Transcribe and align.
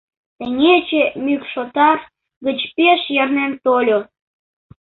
Теҥгече 0.37 1.03
мӱкшотар 1.23 1.97
гыч 2.45 2.59
пеш 2.75 3.01
ярнен 3.23 3.51
тольо. 3.63 3.99